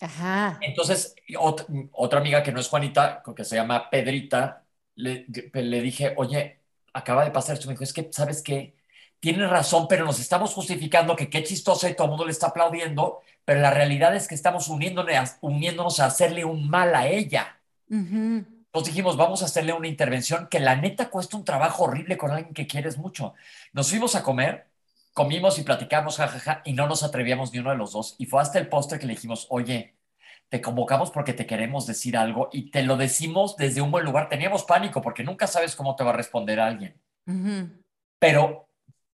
[0.00, 0.58] Ajá.
[0.62, 1.14] Entonces,
[1.92, 4.64] otra, amiga que no es Juanita, que se llama Pedrita,
[4.94, 6.60] le, le dije, oye,
[6.92, 7.66] acaba de pasar esto.
[7.68, 8.77] Me dijo, es que, ¿sabes qué?
[9.20, 12.48] Tiene razón, pero nos estamos justificando que qué chistoso y todo el mundo le está
[12.48, 17.58] aplaudiendo, pero la realidad es que estamos uniéndonos a, hacerle un mal a ella.
[17.88, 22.30] Nos dijimos, vamos a hacerle una intervención que la neta cuesta un trabajo horrible con
[22.30, 23.34] alguien que quieres mucho.
[23.72, 24.68] Nos fuimos a comer,
[25.14, 28.14] comimos y platicamos, jajaja, y no nos atrevíamos ni uno de los dos.
[28.18, 29.96] Y fue hasta el postre que le dijimos, oye,
[30.48, 34.28] te convocamos porque te queremos decir algo y te lo decimos desde un buen lugar.
[34.28, 36.94] Teníamos pánico porque nunca sabes cómo te va a responder alguien.
[38.18, 38.67] Pero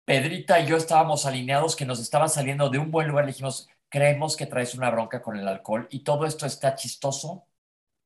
[0.08, 3.26] Pedrita y yo estábamos alineados que nos estaba saliendo de un buen lugar.
[3.26, 7.44] Le dijimos, creemos que traes una bronca con el alcohol y todo esto está chistoso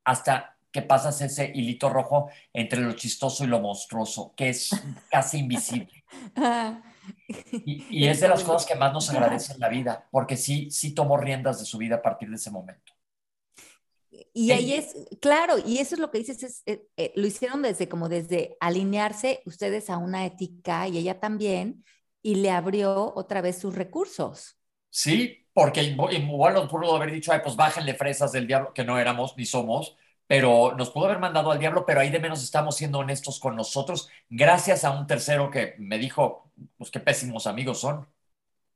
[0.02, 4.70] hasta que pasas ese hilito rojo entre lo chistoso y lo monstruoso, que es
[5.12, 6.04] casi invisible.
[7.50, 10.94] Y, es de las cosas que más nos agradece en la vida, porque sí, sí
[10.94, 12.91] tomó riendas de su vida a partir de ese momento.
[14.32, 17.62] Y ahí es, claro, y eso es lo que dices, es, eh, eh, lo hicieron
[17.62, 21.84] desde como desde alinearse ustedes a una ética y ella también,
[22.22, 24.58] y le abrió otra vez sus recursos.
[24.90, 28.98] Sí, porque igual nos pudo haber dicho, Ay, pues bájenle fresas del diablo, que no
[28.98, 32.76] éramos ni somos, pero nos pudo haber mandado al diablo, pero ahí de menos estamos
[32.76, 37.80] siendo honestos con nosotros, gracias a un tercero que me dijo, pues qué pésimos amigos
[37.80, 38.06] son.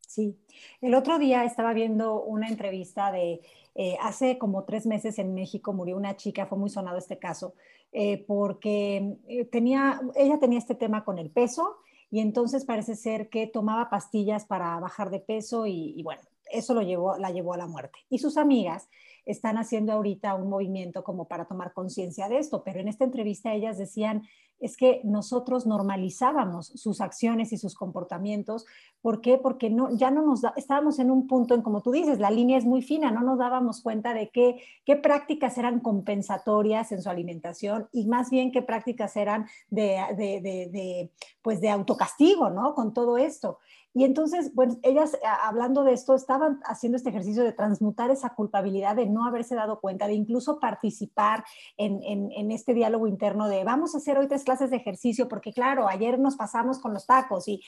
[0.06, 0.38] Sí,
[0.80, 3.40] el otro día estaba viendo una entrevista de
[3.78, 7.54] eh, hace como tres meses en México murió una chica, fue muy sonado este caso,
[7.92, 11.76] eh, porque eh, tenía, ella tenía este tema con el peso
[12.10, 16.82] y entonces parece ser que tomaba pastillas para bajar de peso y, bueno, eso lo
[16.82, 17.98] llevó, la llevó a la muerte.
[18.08, 18.88] Y sus amigas
[19.24, 23.52] están haciendo ahorita un movimiento como para tomar conciencia de esto, pero en esta entrevista
[23.52, 24.22] ellas decían
[24.58, 28.64] es que nosotros normalizábamos sus acciones y sus comportamientos.
[29.02, 29.38] ¿Por qué?
[29.38, 32.56] Porque no, ya no nos estábamos en un punto en, como tú dices, la línea
[32.56, 37.10] es muy fina, no nos dábamos cuenta de qué, qué prácticas eran compensatorias en su
[37.10, 41.10] alimentación y más bien qué prácticas eran de, de, de,
[41.42, 42.74] pues de autocastigo, ¿no?
[42.74, 43.58] Con todo esto.
[43.96, 49.06] Y entonces, ellas, hablando de esto, estaban haciendo este ejercicio de transmutar esa culpabilidad de
[49.06, 51.44] no haberse dado cuenta, de incluso participar
[51.78, 55.88] en, este diálogo interno de vamos a hacer hoy tres clases de ejercicio, porque claro,
[55.88, 57.62] ayer nos pasamos con los tacos y,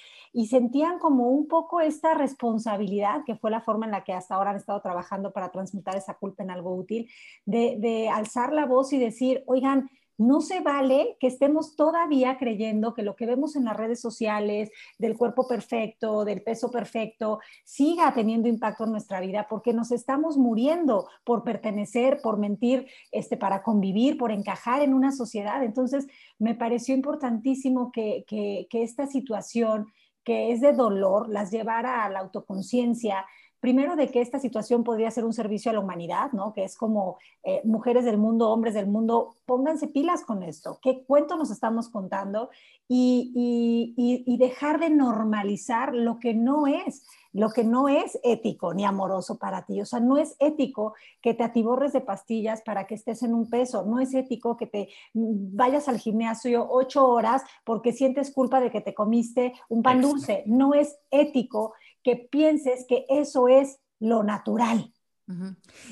[0.51, 4.51] sentían como un poco esta responsabilidad, que fue la forma en la que hasta ahora
[4.51, 7.09] han estado trabajando para transmutar esa culpa en algo útil,
[7.47, 9.89] de alzar la voz y decir, oigan,
[10.19, 14.71] no se vale que estemos todavía creyendo que lo que vemos en las redes sociales
[14.99, 20.37] del cuerpo perfecto, del peso perfecto, siga teniendo impacto en nuestra vida porque nos estamos
[20.37, 25.63] muriendo por pertenecer, por mentir, este, para convivir, por encajar en una sociedad.
[25.63, 29.87] Entonces, me pareció importantísimo que, que, que esta situación
[30.25, 33.25] que es de dolor las llevara a la autoconciencia,
[33.61, 36.53] primero de que esta situación podría ser un servicio a la humanidad, ¿no?
[36.53, 40.79] Que es como eh, mujeres del mundo, hombres del mundo, pónganse pilas con esto.
[40.81, 42.51] ¿Qué cuento nos estamos contando?
[42.91, 43.93] Y,
[44.27, 49.37] y, dejar de normalizar lo que no es, lo que no es ético ni amoroso
[49.39, 49.83] para ti.
[49.83, 53.51] O sea, no es ético que te atiborres de pastillas para que estés en un
[53.51, 53.85] peso.
[53.85, 58.81] No es ético que te vayas al gimnasio ocho horas porque sientes culpa de que
[58.81, 60.45] te comiste un pan dulce.
[60.47, 64.93] No es ético que pienses que eso es lo natural.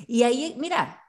[0.07, 1.03] Y ahí, mira,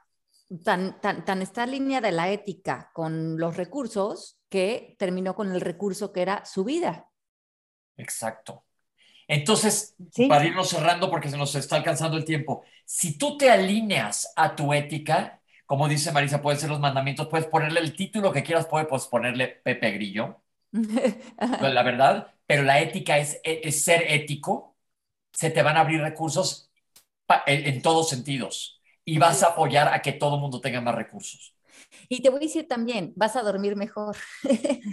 [0.63, 5.61] tan, tan, tan está línea de la ética con los recursos que terminó con el
[5.61, 7.09] recurso que era su vida.
[7.95, 8.65] Exacto.
[9.27, 9.95] Entonces,
[10.29, 14.55] para irnos cerrando porque se nos está alcanzando el tiempo, si tú te alineas a
[14.55, 18.67] tu ética, como dice Marisa, pueden ser los mandamientos, puedes ponerle el título que quieras,
[18.67, 24.76] puedes ponerle Pepe Grillo, la verdad, pero la ética es, es ser ético,
[25.37, 26.71] se te van a abrir recursos
[27.45, 31.55] en, todos sentidos y vas a apoyar a que todo el mundo tenga más recursos.
[32.09, 34.15] Y te voy a decir también, vas a dormir mejor.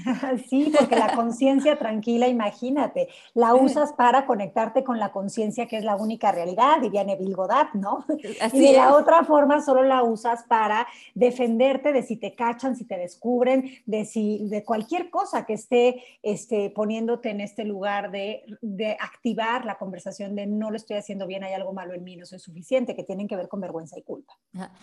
[0.49, 5.85] Sí, porque la conciencia tranquila, imagínate, la usas para conectarte con la conciencia que es
[5.85, 8.05] la única realidad, diría Neville Goddard, ¿no?
[8.53, 12.85] y de la otra forma solo la usas para defenderte de si te cachan, si
[12.85, 18.44] te descubren, de si de cualquier cosa que esté este, poniéndote en este lugar de,
[18.61, 22.16] de activar la conversación de no lo estoy haciendo bien, hay algo malo en mí,
[22.16, 24.35] no soy suficiente, que tienen que ver con vergüenza y culpa.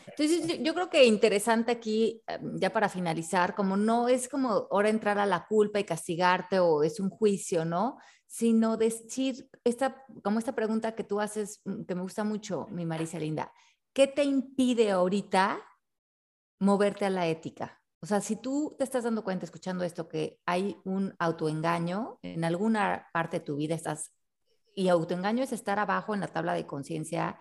[0.08, 1.91] Entonces, yo creo que interesante aquí
[2.28, 6.60] Em, ya para finalizar, como no es como ahora entrar a la culpa y castigarte
[6.60, 7.98] o es un juicio, ¿no?
[8.28, 12.86] Sino decir, esta, como esta pregunta que tú haces, mm, que me gusta mucho, mi
[12.86, 13.52] Marisa Linda,
[13.94, 15.60] ¿qué te impide ahorita
[16.60, 17.82] moverte a la ética?
[18.02, 22.44] O sea, si tú te estás dando cuenta escuchando esto que hay un autoengaño en
[22.44, 24.12] alguna parte de tu vida, estás,
[24.76, 27.40] y autoengaño es estar abajo en la tabla de conciencia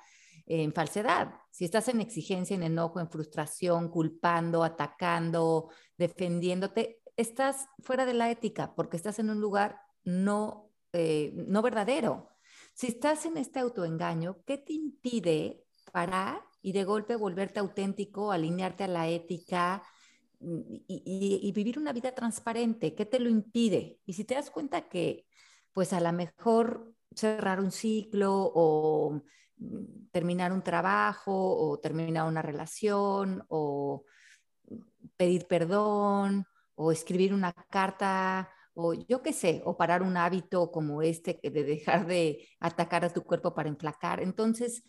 [0.50, 1.32] en falsedad.
[1.50, 8.30] Si estás en exigencia, en enojo, en frustración, culpando, atacando, defendiéndote, estás fuera de la
[8.30, 12.30] ética porque estás en un lugar no, eh, no verdadero.
[12.74, 18.84] Si estás en este autoengaño, ¿qué te impide parar y de golpe volverte auténtico, alinearte
[18.84, 19.84] a la ética
[20.40, 22.96] mm, y, y vivir una vida transparente?
[22.96, 24.00] ¿Qué te lo impide?
[24.04, 25.26] Y si te das cuenta que,
[25.72, 29.22] pues a lo mejor cerrar un ciclo o
[30.12, 34.04] terminar un trabajo o terminar una relación o
[35.16, 41.02] pedir perdón o escribir una carta o yo qué sé, o parar un hábito como
[41.02, 44.20] este de dejar de atacar a tu cuerpo para emplacar.
[44.20, 44.84] Entonces,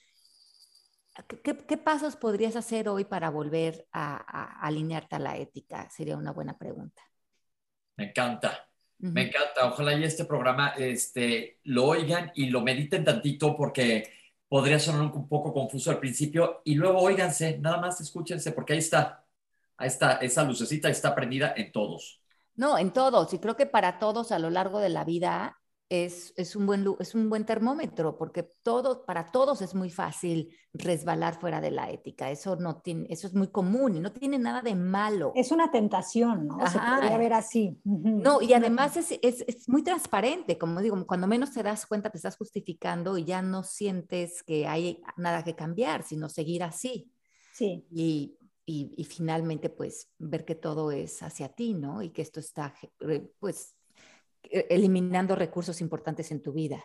[1.44, 5.90] ¿qué, pasos podrías hacer hoy para volver a, alinearte a la ética?
[5.90, 7.02] Sería una buena pregunta.
[7.98, 8.68] Me encanta.
[9.00, 9.66] Me encanta.
[9.66, 14.21] Ojalá y este programa este, lo oigan y lo mediten tantito porque
[14.52, 18.80] podría sonar un poco confuso al principio y luego óiganse, nada más escúchense porque ahí
[18.80, 19.24] está,
[19.78, 22.22] ahí está, esa lucecita está prendida en todos.
[22.56, 25.61] No, en todos, y creo que para todos a lo largo de la vida
[25.92, 30.56] es, es, un, buen, es un buen termómetro, porque todo, para todos es muy fácil
[30.74, 32.32] resbalar fuera de la ética.
[32.32, 35.34] Eso, no tiene, eso es muy común y no tiene nada de malo.
[35.36, 36.66] Es una tentación, ¿no?
[36.66, 37.78] Se podría ver así.
[37.84, 42.10] No, y además es, es, es, muy transparente, como digo, cuando menos te das cuenta
[42.10, 47.12] te estás justificando y ya no sientes que hay nada que cambiar, sino seguir así.
[47.52, 47.86] Sí.
[47.92, 52.02] Y, y, y finalmente, pues, ver que todo es hacia ti, ¿no?
[52.02, 52.74] Y que esto está,
[53.40, 53.76] pues,
[54.44, 56.84] eliminando recursos importantes en tu vida.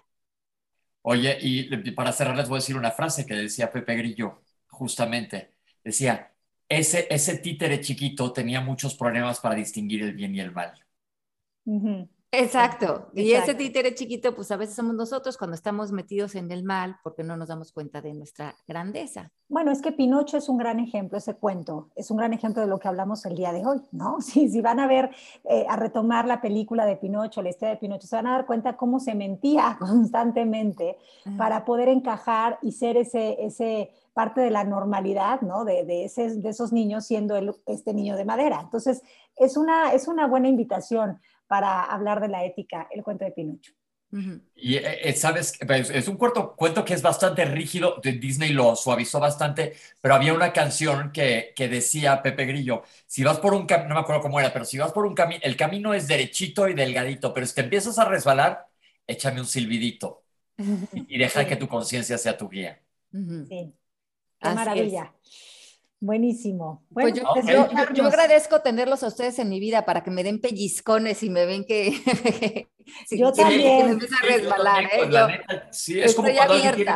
[1.02, 5.54] Oye, y para cerrar les voy a decir una frase que decía Pepe Grillo, justamente.
[5.84, 6.32] Decía,
[6.68, 10.74] ese, ese títere chiquito tenía muchos problemas para distinguir el bien y el mal.
[12.37, 13.09] Exacto.
[13.14, 16.97] Y ese títere chiquito, pues a veces somos nosotros cuando estamos metidos en el mal
[17.03, 19.30] porque no nos damos cuenta de nuestra grandeza.
[19.49, 22.68] Bueno, es que Pinocho es un gran ejemplo, ese cuento, es un gran ejemplo de
[22.68, 24.20] lo que hablamos el día de hoy, ¿no?
[24.26, 25.11] Si, si van a ver,
[25.45, 28.47] eh, a retomar la película de Pinocho, la historia de Pinocho, se van a dar
[28.47, 30.97] cuenta cómo se mentía constantemente
[31.39, 35.64] para poder encajar y ser ese, ese parte de la normalidad, ¿no?
[35.64, 38.61] De, de, ese, de esos niños siendo el, este niño de madera.
[38.62, 39.03] Entonces,
[39.37, 43.72] es una, es una buena invitación para hablar de la ética, el cuento de Pinocho.
[44.55, 48.74] Y eh, eh, sabes, pues, es un cuento, cuento que es bastante rígido, Disney lo
[48.76, 53.66] suavizó bastante, pero había una canción que, que decía Pepe Grillo, si vas por un
[53.66, 56.09] camino, no me acuerdo cómo era, pero si vas por un camino, el camino es
[56.09, 58.66] derechito y delgadito, pero si te empiezas a resbalar,
[59.07, 60.24] échame un silbidito
[60.94, 62.80] y, deja que tu conciencia sea tu guía.
[63.12, 63.74] Sí,
[64.40, 65.12] qué maravilla.
[66.07, 66.84] Buenísimo.
[66.94, 67.24] pues yo,
[67.92, 71.46] yo, agradezco tenerlos a ustedes en mi vida para que me den pellizcones y me
[71.46, 71.90] ven que,
[73.11, 73.98] yo también.
[73.98, 74.84] Que a resbalar.
[74.84, 75.62] ¿eh?
[75.72, 76.86] sí, es como cuando alguien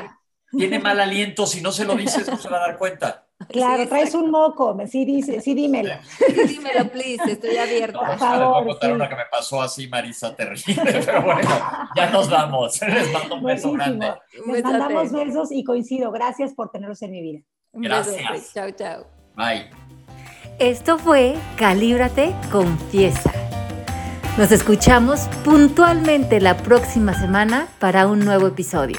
[0.56, 3.26] tiene, mal aliento, si no se lo dices no se va a dar cuenta.
[3.48, 5.94] Claro, traes un moco, sí, dice, sí dímelo.
[6.04, 7.98] Sí, dímelo, please, estoy abierta.
[7.98, 11.48] Por favor, les voy a contar una que me pasó así, Marisa, terrible, pero bueno,
[11.96, 12.78] ya nos vamos.
[12.82, 14.12] Les mando un beso grande.
[14.46, 16.12] Les mandamos besos y coincido.
[16.12, 17.40] Gracias por tenerlos en mi vida.
[17.73, 18.53] Gracias.
[18.53, 19.07] Chao, chao.
[19.37, 19.71] Bye.
[20.59, 23.33] Esto fue Calíbrate, Confiesa.
[24.37, 28.97] Nos escuchamos puntualmente la próxima semana para un nuevo episodio.